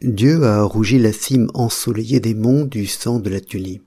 Dieu 0.00 0.44
a 0.44 0.62
rougi 0.62 1.00
la 1.00 1.12
cime 1.12 1.50
ensoleillée 1.54 2.20
des 2.20 2.34
monts 2.34 2.64
du 2.64 2.86
sang 2.86 3.18
de 3.18 3.30
la 3.30 3.40
tulipe. 3.40 3.82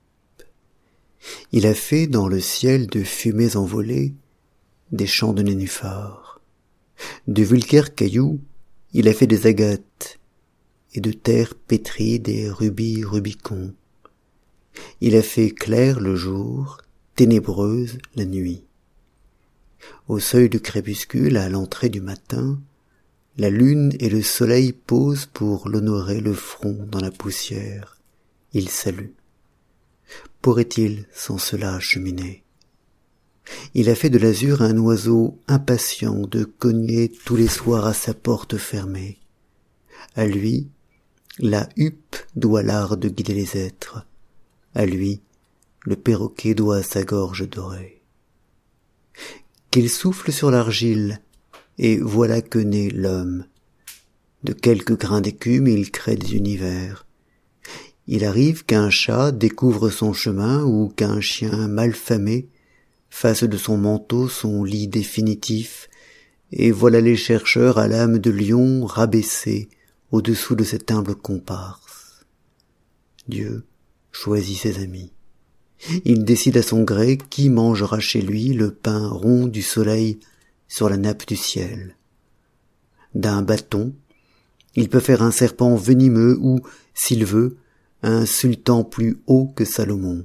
Il 1.52 1.66
a 1.66 1.72
fait 1.72 2.06
dans 2.06 2.28
le 2.28 2.38
ciel 2.38 2.86
de 2.86 3.02
fumées 3.02 3.56
envolées 3.56 4.12
des 4.90 5.06
champs 5.06 5.32
de 5.32 5.42
nénuphars. 5.42 6.42
De 7.28 7.42
vulgaires 7.42 7.94
cailloux, 7.94 8.40
il 8.92 9.08
a 9.08 9.14
fait 9.14 9.26
des 9.26 9.46
agates, 9.46 10.18
et 10.92 11.00
de 11.00 11.12
terre 11.12 11.54
pétrie 11.54 12.20
des 12.20 12.50
rubis 12.50 13.04
rubicons. 13.04 13.72
Il 15.00 15.16
a 15.16 15.22
fait 15.22 15.50
clair 15.50 15.98
le 15.98 16.14
jour, 16.14 16.76
ténébreuse 17.16 17.96
la 18.16 18.26
nuit. 18.26 18.64
Au 20.08 20.18
seuil 20.18 20.50
du 20.50 20.60
crépuscule, 20.60 21.38
à 21.38 21.48
l'entrée 21.48 21.88
du 21.88 22.02
matin, 22.02 22.60
la 23.36 23.50
lune 23.50 23.92
et 23.98 24.08
le 24.08 24.22
soleil 24.22 24.72
posent 24.72 25.26
pour 25.26 25.68
l'honorer 25.68 26.20
le 26.20 26.34
front 26.34 26.86
dans 26.90 27.00
la 27.00 27.10
poussière. 27.10 27.98
Il 28.52 28.68
salue. 28.68 29.10
Pourrait-il 30.42 31.06
sans 31.14 31.38
cela 31.38 31.80
cheminer? 31.80 32.42
Il 33.74 33.88
a 33.88 33.94
fait 33.94 34.10
de 34.10 34.18
l'azur 34.18 34.62
un 34.62 34.76
oiseau 34.76 35.38
impatient 35.48 36.20
de 36.20 36.44
cogner 36.44 37.10
tous 37.24 37.36
les 37.36 37.48
soirs 37.48 37.86
à 37.86 37.94
sa 37.94 38.14
porte 38.14 38.56
fermée. 38.56 39.18
À 40.14 40.26
lui, 40.26 40.68
la 41.38 41.68
huppe 41.76 42.16
doit 42.36 42.62
l'art 42.62 42.96
de 42.96 43.08
guider 43.08 43.34
les 43.34 43.56
êtres. 43.56 44.06
À 44.74 44.84
lui, 44.84 45.22
le 45.84 45.96
perroquet 45.96 46.54
doit 46.54 46.82
sa 46.82 47.02
gorge 47.02 47.48
dorée. 47.48 48.02
Qu'il 49.70 49.88
souffle 49.88 50.32
sur 50.32 50.50
l'argile, 50.50 51.20
et 51.78 51.98
voilà 51.98 52.42
que 52.42 52.58
naît 52.58 52.90
l'homme. 52.90 53.44
De 54.44 54.52
quelques 54.52 54.98
grains 54.98 55.20
d'écume 55.20 55.68
il 55.68 55.90
crée 55.90 56.16
des 56.16 56.34
univers. 56.34 57.06
Il 58.06 58.24
arrive 58.24 58.64
qu'un 58.64 58.90
chat 58.90 59.30
découvre 59.30 59.90
son 59.90 60.12
chemin 60.12 60.64
ou 60.64 60.88
qu'un 60.88 61.20
chien 61.20 61.68
malfamé 61.68 62.48
fasse 63.08 63.44
de 63.44 63.56
son 63.56 63.76
manteau 63.76 64.28
son 64.28 64.64
lit 64.64 64.88
définitif, 64.88 65.88
et 66.50 66.70
voilà 66.70 67.00
les 67.00 67.16
chercheurs 67.16 67.78
à 67.78 67.86
l'âme 67.86 68.18
de 68.18 68.30
lion 68.30 68.84
rabaissés 68.84 69.68
au-dessous 70.10 70.54
de 70.54 70.64
cette 70.64 70.90
humble 70.90 71.14
comparse. 71.14 72.26
Dieu 73.28 73.64
choisit 74.10 74.58
ses 74.58 74.82
amis. 74.82 75.12
Il 76.04 76.24
décide 76.24 76.56
à 76.56 76.62
son 76.62 76.82
gré 76.82 77.18
qui 77.18 77.48
mangera 77.48 78.00
chez 78.00 78.20
lui 78.20 78.52
le 78.52 78.72
pain 78.72 79.08
rond 79.08 79.46
du 79.46 79.62
soleil 79.62 80.18
sur 80.72 80.88
la 80.88 80.96
nappe 80.96 81.26
du 81.26 81.36
ciel. 81.36 81.98
D'un 83.14 83.42
bâton, 83.42 83.92
il 84.74 84.88
peut 84.88 85.00
faire 85.00 85.20
un 85.20 85.30
serpent 85.30 85.76
venimeux 85.76 86.38
ou, 86.40 86.60
s'il 86.94 87.26
veut, 87.26 87.58
un 88.02 88.24
sultan 88.24 88.82
plus 88.82 89.18
haut 89.26 89.52
que 89.54 89.66
Salomon. 89.66 90.24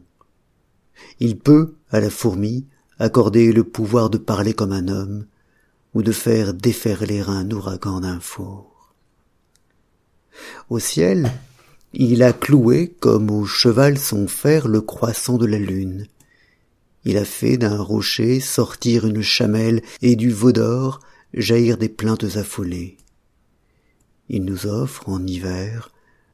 Il 1.19 1.37
peut, 1.37 1.75
à 1.91 1.99
la 1.99 2.09
fourmi, 2.09 2.65
accorder 2.97 3.51
le 3.51 3.65
pouvoir 3.65 4.09
de 4.09 4.17
parler 4.17 4.53
comme 4.53 4.71
un 4.71 4.87
homme, 4.87 5.25
ou 5.93 6.01
de 6.01 6.13
faire 6.13 6.53
déferler 6.53 7.19
un 7.27 7.51
ouragan 7.51 7.99
d'un 7.99 8.21
four. 8.21 8.95
Au 10.69 10.79
ciel, 10.79 11.29
il 11.91 12.23
a 12.23 12.31
cloué, 12.31 12.95
comme 13.01 13.31
au 13.31 13.43
cheval 13.43 13.97
son 13.97 14.29
fer, 14.29 14.69
le 14.69 14.79
croissant 14.79 15.37
de 15.37 15.45
la 15.45 15.59
lune, 15.59 16.07
il 17.05 17.17
a 17.17 17.25
fait 17.25 17.57
d'un 17.57 17.77
rocher 17.77 18.39
sortir 18.39 19.05
une 19.05 19.21
chamelle 19.21 19.81
et 20.01 20.15
du 20.15 20.29
veau 20.29 20.51
d'or 20.51 20.99
jaillir 21.33 21.77
des 21.77 21.89
plaintes 21.89 22.35
affolées. 22.35 22.97
Il 24.29 24.43
nous 24.43 24.67
offre 24.67 25.07
en 25.07 25.25
hiver 25.25 25.91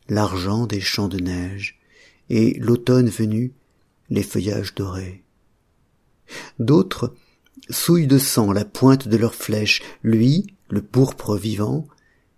l'argent 0.09 0.65
des 0.65 0.81
champs 0.81 1.07
de 1.07 1.19
neige 1.19 1.79
et 2.29 2.53
l'automne 2.59 3.09
venu 3.09 3.53
les 4.09 4.23
feuillages 4.23 4.75
dorés. 4.75 5.23
D'autres 6.59 7.13
souillent 7.69 8.07
de 8.07 8.17
sang 8.17 8.51
la 8.51 8.65
pointe 8.65 9.07
de 9.07 9.17
leurs 9.17 9.35
flèches, 9.35 9.81
lui, 10.01 10.47
le 10.69 10.81
pourpre 10.81 11.37
vivant, 11.37 11.87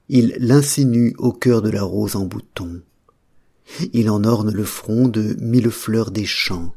il 0.09 0.35
l'insinue 0.38 1.16
au 1.17 1.31
cœur 1.31 1.61
de 1.61 1.69
la 1.69 1.83
rose 1.83 2.16
en 2.16 2.25
bouton. 2.25 2.81
Il 3.94 4.09
en 4.09 4.23
orne 4.23 4.51
le 4.51 4.63
front 4.63 5.07
de 5.07 5.35
mille 5.39 5.72
fleurs 5.72 6.11
des 6.11 6.25
champs 6.25 6.75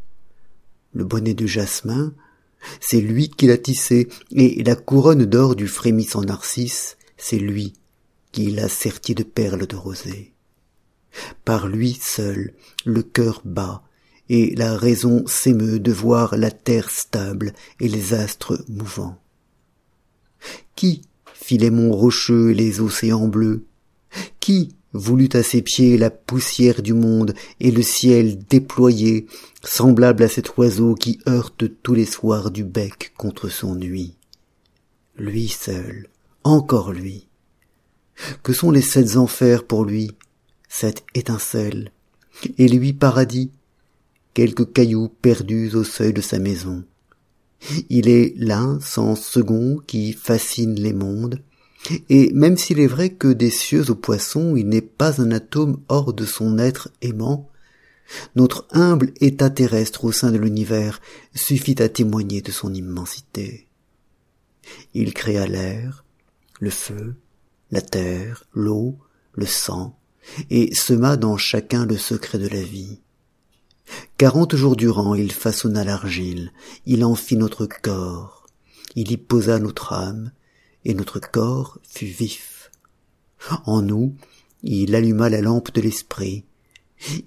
le 0.98 1.04
bonnet 1.04 1.34
de 1.34 1.46
jasmin, 1.46 2.12
c'est 2.80 3.00
lui 3.00 3.28
qui 3.28 3.46
l'a 3.46 3.56
tissé, 3.56 4.08
et 4.32 4.64
la 4.64 4.74
couronne 4.74 5.26
d'or 5.26 5.54
du 5.54 5.68
frémissant 5.68 6.22
narcisse, 6.22 6.98
c'est 7.16 7.38
lui 7.38 7.74
qui 8.32 8.50
l'a 8.50 8.68
serti 8.68 9.14
de 9.14 9.22
perles 9.22 9.68
de 9.68 9.76
rosée. 9.76 10.32
Par 11.44 11.68
lui 11.68 11.96
seul, 12.02 12.52
le 12.84 13.04
cœur 13.04 13.42
bat, 13.44 13.84
et 14.28 14.56
la 14.56 14.76
raison 14.76 15.24
s'émeut 15.28 15.78
de 15.78 15.92
voir 15.92 16.36
la 16.36 16.50
terre 16.50 16.90
stable 16.90 17.52
et 17.78 17.88
les 17.88 18.12
astres 18.12 18.64
mouvants. 18.68 19.22
Qui 20.74 21.02
fit 21.32 21.58
les 21.58 21.70
monts 21.70 21.92
rocheux 21.92 22.50
et 22.50 22.54
les 22.54 22.80
océans 22.80 23.28
bleus 23.28 23.67
Qui 24.40 24.74
voulut 24.92 25.28
à 25.34 25.42
ses 25.42 25.62
pieds 25.62 25.98
la 25.98 26.10
poussière 26.10 26.82
du 26.82 26.94
monde 26.94 27.34
et 27.60 27.70
le 27.70 27.82
ciel 27.82 28.38
déployé, 28.38 29.26
semblable 29.62 30.22
à 30.22 30.28
cet 30.28 30.56
oiseau 30.56 30.94
qui 30.94 31.18
heurte 31.28 31.64
tous 31.82 31.94
les 31.94 32.06
soirs 32.06 32.50
du 32.50 32.64
bec 32.64 33.12
contre 33.16 33.48
son 33.48 33.74
nuit. 33.74 34.16
Lui 35.16 35.48
seul, 35.48 36.08
encore 36.44 36.92
lui. 36.92 37.28
Que 38.42 38.52
sont 38.52 38.70
les 38.70 38.82
sept 38.82 39.16
enfers 39.16 39.64
pour 39.64 39.84
lui, 39.84 40.10
cette 40.68 41.04
étincelle, 41.14 41.92
et 42.56 42.68
lui 42.68 42.92
paradis, 42.92 43.50
quelques 44.34 44.72
cailloux 44.72 45.08
perdus 45.08 45.74
au 45.74 45.84
seuil 45.84 46.12
de 46.12 46.20
sa 46.20 46.38
maison. 46.38 46.84
Il 47.88 48.08
est 48.08 48.34
l'un 48.36 48.78
sans 48.80 49.16
second 49.16 49.78
qui 49.86 50.12
fascine 50.12 50.74
les 50.74 50.92
mondes, 50.92 51.42
et 52.08 52.32
même 52.32 52.56
s'il 52.56 52.80
est 52.80 52.86
vrai 52.86 53.10
que 53.10 53.28
des 53.28 53.50
cieux 53.50 53.90
aux 53.90 53.94
poissons 53.94 54.56
il 54.56 54.68
n'est 54.68 54.80
pas 54.80 55.20
un 55.20 55.30
atome 55.30 55.80
hors 55.88 56.12
de 56.12 56.24
son 56.24 56.58
être 56.58 56.90
aimant, 57.02 57.48
notre 58.34 58.66
humble 58.70 59.12
état 59.20 59.50
terrestre 59.50 60.04
au 60.04 60.12
sein 60.12 60.32
de 60.32 60.38
l'univers 60.38 61.00
suffit 61.34 61.80
à 61.82 61.88
témoigner 61.88 62.40
de 62.40 62.50
son 62.50 62.72
immensité. 62.72 63.66
Il 64.94 65.14
créa 65.14 65.46
l'air, 65.46 66.04
le 66.60 66.70
feu, 66.70 67.14
la 67.70 67.80
terre, 67.80 68.44
l'eau, 68.52 68.98
le 69.34 69.46
sang, 69.46 69.98
et 70.50 70.74
sema 70.74 71.16
dans 71.16 71.36
chacun 71.36 71.86
le 71.86 71.96
secret 71.96 72.38
de 72.38 72.48
la 72.48 72.62
vie. 72.62 73.00
Quarante 74.18 74.56
jours 74.56 74.76
durant 74.76 75.14
il 75.14 75.32
façonna 75.32 75.84
l'argile, 75.84 76.52
il 76.86 77.04
en 77.04 77.14
fit 77.14 77.36
notre 77.36 77.66
corps, 77.66 78.46
il 78.94 79.10
y 79.10 79.16
posa 79.16 79.58
notre 79.58 79.92
âme, 79.92 80.32
et 80.88 80.94
notre 80.94 81.20
corps 81.20 81.78
fut 81.82 82.06
vif. 82.06 82.70
En 83.66 83.82
nous, 83.82 84.16
il 84.62 84.94
alluma 84.94 85.28
la 85.28 85.42
lampe 85.42 85.72
de 85.72 85.82
l'esprit. 85.82 86.44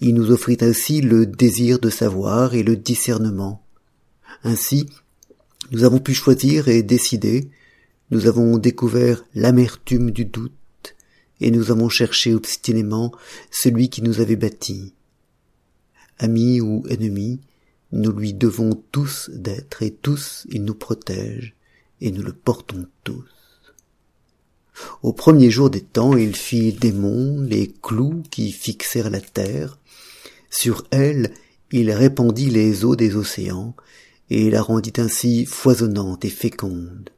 Il 0.02 0.16
nous 0.16 0.32
offrit 0.32 0.58
ainsi 0.62 1.00
le 1.00 1.28
désir 1.28 1.80
de 1.80 1.92
savoir 1.92 2.56
et 2.56 2.64
le 2.64 2.76
discernement. 2.76 3.64
Ainsi, 4.44 4.90
nous 5.70 5.84
avons 5.84 6.00
pu 6.00 6.16
choisir 6.16 6.68
et 6.68 6.82
décider, 6.82 7.50
nous 8.10 8.26
avons 8.26 8.58
découvert 8.58 9.24
l'amertume 9.36 10.10
du 10.10 10.26
doute, 10.26 10.96
et 11.40 11.52
nous 11.52 11.70
avons 11.70 11.88
cherché 11.88 12.34
obstinément 12.34 13.14
celui 13.52 13.90
qui 13.90 14.02
nous 14.02 14.20
avait 14.20 14.36
bâtis. 14.36 14.94
Amis 16.18 16.62
ou 16.62 16.84
ennemis, 16.90 17.40
nous 17.92 18.12
lui 18.12 18.34
devons 18.34 18.72
tous 18.92 19.30
d'être, 19.32 19.84
et 19.84 19.92
tous 19.92 20.48
il 20.50 20.66
nous 20.66 20.76
protège, 20.76 21.56
et 22.02 22.12
nous 22.12 22.24
le 22.24 22.34
portons 22.34 22.88
tous. 23.04 23.41
Au 25.04 25.14
premier 25.14 25.50
jour 25.50 25.70
des 25.70 25.82
temps, 25.82 26.16
il 26.16 26.36
fit 26.36 26.74
des 26.74 26.94
les 27.48 27.74
clous 27.82 28.24
qui 28.30 28.52
fixèrent 28.52 29.10
la 29.10 29.22
terre. 29.22 29.78
Sur 30.50 30.86
elle, 30.92 31.32
il 31.72 31.92
répandit 31.92 32.50
les 32.50 32.84
eaux 32.86 32.96
des 32.96 33.16
océans, 33.16 33.76
et 34.30 34.50
la 34.50 34.62
rendit 34.62 34.94
ainsi 34.98 35.46
foisonnante 35.46 36.24
et 36.26 36.30
féconde. 36.30 37.10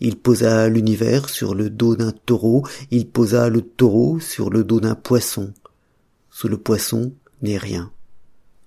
Il 0.00 0.16
posa 0.16 0.68
l'univers 0.68 1.28
sur 1.28 1.54
le 1.54 1.70
dos 1.70 1.96
d'un 1.96 2.12
taureau, 2.12 2.66
il 2.90 3.08
posa 3.08 3.48
le 3.48 3.62
taureau 3.62 4.20
sur 4.20 4.50
le 4.50 4.64
dos 4.64 4.80
d'un 4.80 4.94
poisson. 4.94 5.54
Sous 6.30 6.48
le 6.48 6.58
poisson 6.58 7.14
n'est 7.42 7.58
rien. 7.58 7.92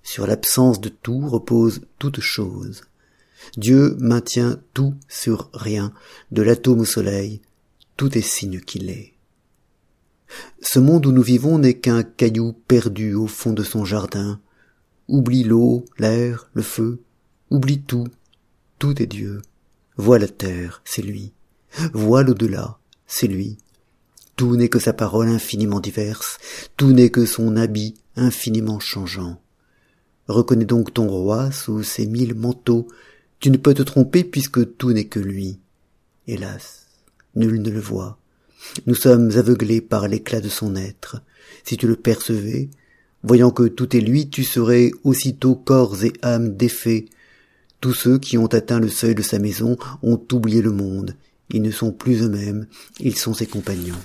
Sur 0.04 0.26
l'absence 0.26 0.80
de 0.80 0.90
tout 0.90 1.28
repose 1.28 1.82
toute 2.00 2.22
chose. 2.22 2.84
Dieu 3.58 3.96
maintient 4.00 4.58
tout 4.74 4.96
sur 5.08 5.50
rien, 5.54 5.94
de 6.32 6.42
l'atome 6.42 6.80
au 6.80 6.86
soleil, 6.86 7.42
tout 7.98 8.18
est 8.18 8.22
signe 8.22 8.62
qu'il 8.62 8.90
est. 8.90 9.14
Ce 10.62 10.80
monde 10.80 11.06
où 11.08 11.12
nous 11.12 11.24
vivons 11.24 11.58
n'est 11.58 11.80
qu'un 11.80 12.04
caillou 12.04 12.54
perdu 12.54 13.16
au 13.16 13.28
fond 13.28 13.54
de 13.54 13.64
son 13.64 13.86
jardin. 13.86 14.40
Oublie 15.08 15.44
l'eau, 15.44 15.84
l'air, 15.98 16.50
le 16.54 16.62
feu, 16.62 17.02
oublie 17.50 17.82
tout, 17.82 18.08
tout 18.78 19.02
est 19.02 19.08
Dieu. 19.08 19.42
Vois 19.96 20.20
la 20.20 20.28
terre, 20.28 20.82
c'est 20.86 21.02
lui. 21.02 21.34
Vois 21.94 22.24
l'au-delà, 22.24 22.78
c'est 23.08 23.28
lui. 23.28 23.58
tout 24.36 24.56
n'est 24.56 24.70
que 24.70 24.80
sa 24.80 24.94
parole 24.94 25.30
infiniment 25.30 25.80
diverse, 25.80 26.38
tout 26.78 26.92
n'est 26.92 27.10
que 27.10 27.26
son 27.26 27.56
habit 27.56 27.96
infiniment 28.16 28.80
changeant. 28.80 29.42
Reconnais 30.28 30.66
donc 30.66 30.94
ton 30.94 31.08
roi 31.08 31.52
sous 31.52 31.82
ses 31.82 32.06
mille 32.06 32.36
manteaux, 32.36 32.88
tu 33.40 33.50
ne 33.50 33.58
peux 33.58 33.74
te 33.74 33.82
tromper 33.82 34.24
puisque 34.24 34.78
tout 34.78 34.92
n'est 34.92 35.08
que 35.08 35.20
lui. 35.20 35.60
Hélas, 36.28 36.87
nul 37.38 37.62
ne 37.62 37.70
le 37.70 37.80
voit. 37.80 38.18
Nous 38.86 38.96
sommes 38.96 39.32
aveuglés 39.38 39.82
par 39.82 40.08
l'éclat 40.08 40.42
de 40.42 40.50
son 40.50 40.76
être. 40.76 41.22
Si 41.64 41.78
tu 41.78 41.88
le 41.88 41.96
percevais, 41.96 42.70
voyant 43.24 43.52
que 43.52 43.64
tout 43.64 43.96
est 43.96 44.02
lui, 44.02 44.30
tu 44.30 44.44
serais 44.44 44.92
aussitôt 45.04 45.56
corps 45.56 46.04
et 46.04 46.14
âme 46.22 46.56
défaits. 46.56 47.06
Tous 47.80 47.94
ceux 47.94 48.18
qui 48.18 48.38
ont 48.38 48.48
atteint 48.48 48.80
le 48.80 48.90
seuil 48.90 49.16
de 49.16 49.22
sa 49.22 49.40
maison 49.40 49.78
ont 50.02 50.22
oublié 50.32 50.62
le 50.62 50.72
monde. 50.72 51.16
Ils 51.52 51.62
ne 51.62 51.72
sont 51.72 51.92
plus 51.92 52.24
eux-mêmes, 52.24 52.68
ils 53.00 53.16
sont 53.16 53.34
ses 53.34 53.46
compagnons. 53.46 53.96